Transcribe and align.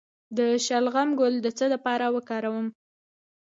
د 0.37 0.39
شلغم 0.65 1.09
ګل 1.19 1.33
د 1.41 1.47
څه 1.57 1.65
لپاره 1.73 2.05
وکاروم؟ 2.15 2.67